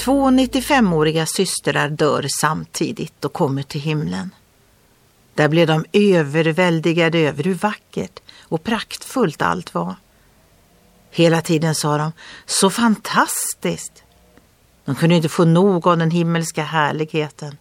[0.00, 4.30] Två 95-åriga systrar dör samtidigt och kommer till himlen.
[5.34, 9.94] Där blev de överväldigade över hur vackert och praktfullt allt var.
[11.10, 12.12] Hela tiden sa de,
[12.46, 14.02] så fantastiskt.
[14.84, 17.56] De kunde inte få nog av den himmelska härligheten.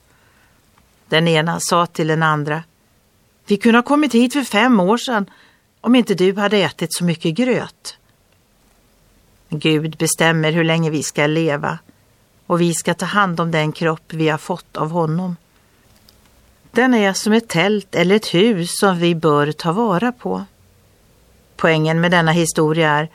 [1.07, 2.63] Den ena sa till den andra,
[3.47, 5.29] vi kunde ha kommit hit för fem år sedan
[5.81, 7.97] om inte du hade ätit så mycket gröt.
[9.49, 11.79] Gud bestämmer hur länge vi ska leva
[12.49, 15.35] och vi ska ta hand om den kropp vi har fått av honom.
[16.71, 20.45] Den är som ett tält eller ett hus som vi bör ta vara på.
[21.55, 23.09] Poängen med denna historia är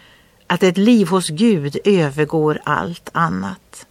[0.47, 3.87] att ett liv hos Gud övergår allt annat.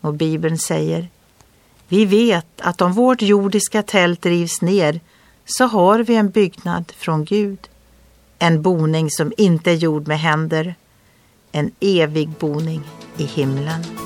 [0.00, 1.08] Och Bibeln säger,
[1.88, 5.00] vi vet att om vårt jordiska tält rivs ner
[5.44, 7.68] så har vi en byggnad från Gud.
[8.38, 10.74] En boning som inte är gjord med händer.
[11.52, 12.82] En evig boning
[13.16, 14.05] i himlen.